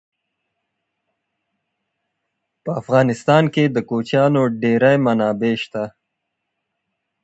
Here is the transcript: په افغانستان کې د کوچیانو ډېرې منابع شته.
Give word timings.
په 2.63 2.71
افغانستان 2.81 3.43
کې 3.53 3.63
د 3.75 3.77
کوچیانو 3.89 4.41
ډېرې 4.61 4.95
منابع 5.05 5.53
شته. 5.63 5.83